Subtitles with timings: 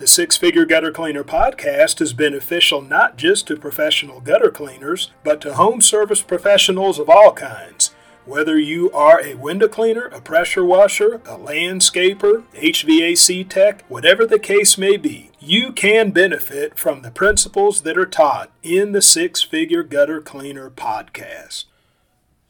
[0.00, 5.42] The Six Figure Gutter Cleaner podcast is beneficial not just to professional gutter cleaners, but
[5.42, 7.94] to home service professionals of all kinds.
[8.24, 14.38] Whether you are a window cleaner, a pressure washer, a landscaper, HVAC tech, whatever the
[14.38, 19.42] case may be, you can benefit from the principles that are taught in the Six
[19.42, 21.66] Figure Gutter Cleaner podcast.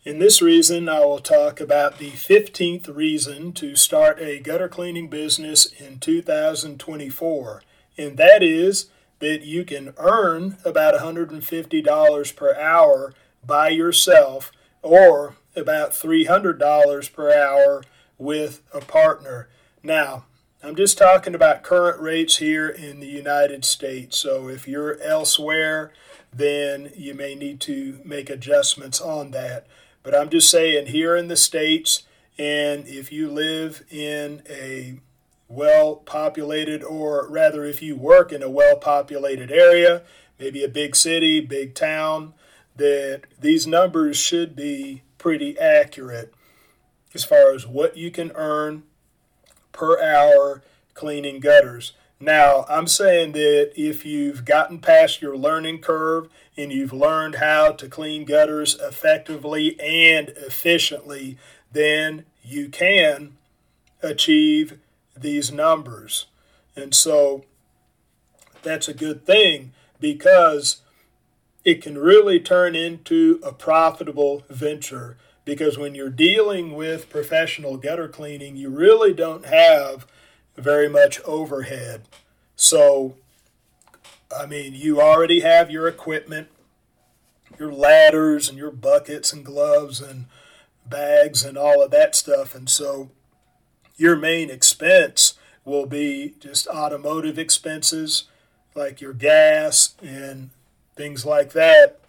[0.03, 5.09] In this reason, I will talk about the 15th reason to start a gutter cleaning
[5.09, 7.63] business in 2024,
[7.99, 8.87] and that is
[9.19, 13.13] that you can earn about $150 per hour
[13.45, 17.85] by yourself or about $300 per hour
[18.17, 19.51] with a partner.
[19.83, 20.25] Now,
[20.63, 24.17] I'm just talking about current rates here in the United States.
[24.17, 25.93] So if you're elsewhere,
[26.33, 29.67] then you may need to make adjustments on that.
[30.03, 32.05] But I'm just saying, here in the States,
[32.39, 35.01] and if you live in a
[35.49, 40.03] well populated, or rather, if you work in a well populated area,
[40.39, 42.33] maybe a big city, big town,
[42.77, 46.33] that these numbers should be pretty accurate
[47.15, 48.85] as far as what you can earn
[49.73, 50.63] per hour
[50.95, 51.93] cleaning gutters.
[52.23, 57.73] Now, I'm saying that if you've gotten past your learning curve and you've learned how
[57.73, 61.39] to clean gutters effectively and efficiently,
[61.73, 63.39] then you can
[64.03, 64.79] achieve
[65.17, 66.27] these numbers.
[66.77, 67.45] And so
[68.63, 70.83] that's a good thing because
[71.65, 75.17] it can really turn into a profitable venture.
[75.47, 80.07] Because when you're dealing with professional gutter cleaning, you really don't have
[80.57, 82.03] very much overhead.
[82.57, 83.17] So,
[84.37, 86.49] I mean, you already have your equipment,
[87.59, 90.27] your ladders and your buckets and gloves and
[90.87, 92.55] bags and all of that stuff.
[92.55, 93.11] And so,
[93.97, 95.35] your main expense
[95.65, 98.25] will be just automotive expenses
[98.75, 100.51] like your gas and
[100.97, 102.01] things like that.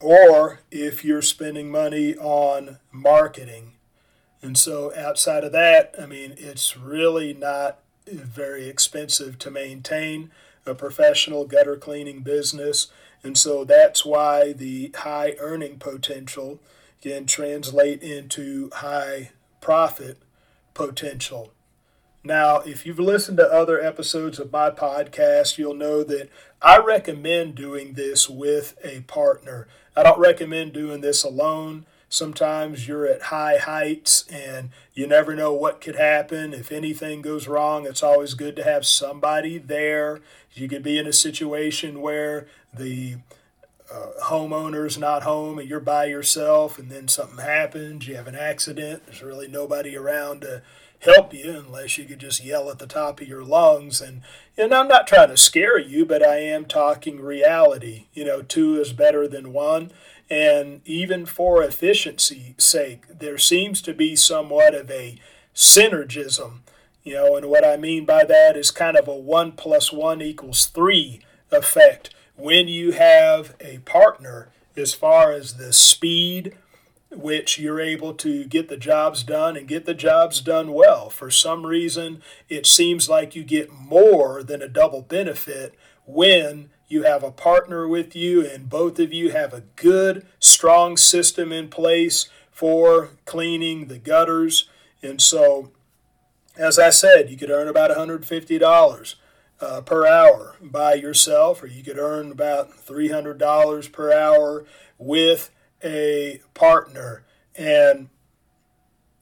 [0.00, 3.72] Or if you're spending money on marketing
[4.42, 10.30] and so outside of that, I mean, it's really not very expensive to maintain
[10.64, 12.88] a professional gutter cleaning business.
[13.22, 16.60] And so that's why the high earning potential
[17.02, 20.18] can translate into high profit
[20.74, 21.52] potential.
[22.24, 26.28] Now, if you've listened to other episodes of my podcast, you'll know that
[26.60, 29.66] I recommend doing this with a partner.
[29.96, 31.86] I don't recommend doing this alone.
[32.08, 36.54] Sometimes you're at high heights and you never know what could happen.
[36.54, 40.20] If anything goes wrong, it's always good to have somebody there.
[40.54, 43.16] You could be in a situation where the
[43.92, 48.34] uh, homeowner's not home and you're by yourself, and then something happens, you have an
[48.34, 50.62] accident, there's really nobody around to
[51.00, 54.00] help you unless you could just yell at the top of your lungs.
[54.00, 54.22] And,
[54.56, 58.06] and I'm not trying to scare you, but I am talking reality.
[58.12, 59.92] You know, two is better than one.
[60.30, 65.18] And even for efficiency's sake, there seems to be somewhat of a
[65.54, 66.60] synergism.
[67.02, 70.20] You know, and what I mean by that is kind of a one plus one
[70.20, 76.54] equals three effect when you have a partner as far as the speed
[77.10, 81.08] which you're able to get the jobs done and get the jobs done well.
[81.08, 85.74] For some reason, it seems like you get more than a double benefit
[86.06, 90.96] when you have a partner with you and both of you have a good, strong
[90.96, 94.68] system in place for cleaning the gutters.
[95.02, 95.70] And so,
[96.56, 99.14] as I said, you could earn about $150
[99.60, 104.64] uh, per hour by yourself, or you could earn about $300 per hour
[104.98, 105.50] with
[105.84, 107.24] a partner.
[107.54, 108.08] And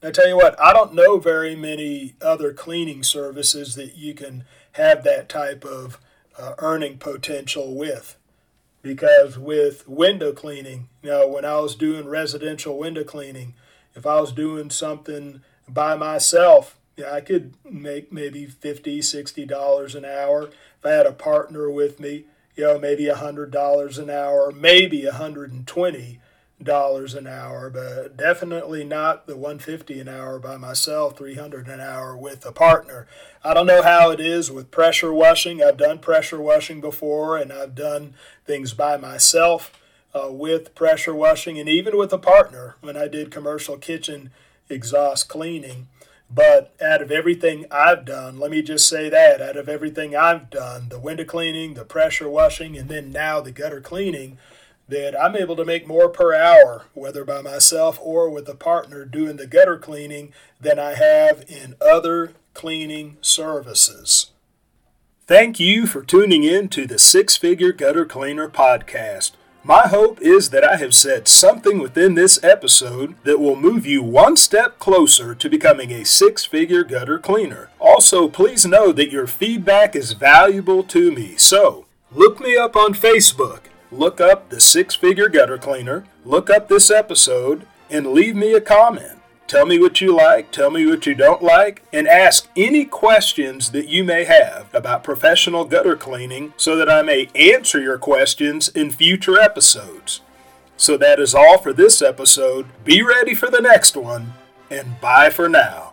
[0.01, 4.45] I tell you what, I don't know very many other cleaning services that you can
[4.73, 5.99] have that type of
[6.37, 8.17] uh, earning potential with.
[8.81, 13.53] Because with window cleaning, you know, when I was doing residential window cleaning,
[13.95, 20.05] if I was doing something by myself, yeah, I could make maybe $50, $60 an
[20.05, 20.43] hour.
[20.79, 22.25] If I had a partner with me,
[22.55, 26.19] you know, maybe $100 an hour, maybe 120
[26.61, 32.17] dollars an hour, but definitely not the 150 an hour by myself, 300 an hour
[32.17, 33.07] with a partner.
[33.43, 35.61] I don't know how it is with pressure washing.
[35.61, 38.15] I've done pressure washing before, and I've done
[38.45, 39.71] things by myself
[40.15, 44.31] uh, with pressure washing, and even with a partner when I did commercial kitchen
[44.69, 45.87] exhaust cleaning.
[46.29, 50.49] But out of everything I've done, let me just say that out of everything I've
[50.49, 54.37] done, the window cleaning, the pressure washing, and then now the gutter cleaning
[54.87, 59.05] that I'm able to make more per hour, whether by myself or with a partner
[59.05, 64.31] doing the gutter cleaning, than I have in other cleaning services.
[65.27, 69.31] Thank you for tuning in to the Six Figure Gutter Cleaner podcast.
[69.67, 74.01] My hope is that I have said something within this episode that will move you
[74.01, 77.69] one step closer to becoming a six figure gutter cleaner.
[77.77, 82.93] Also, please know that your feedback is valuable to me, so look me up on
[82.93, 88.53] Facebook look up the Six Figure Gutter Cleaner, look up this episode, and leave me
[88.53, 89.19] a comment.
[89.47, 93.71] Tell me what you like, tell me what you don't like, and ask any questions
[93.71, 98.67] that you may have about professional gutter cleaning so that I may answer your questions
[98.67, 100.19] in future episodes.
[100.75, 102.65] So that is all for this episode.
[102.83, 104.33] Be ready for the next one,
[104.69, 105.86] and bye for now.